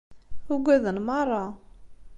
Ugaden 0.53 0.97
meṛṛa. 1.05 1.45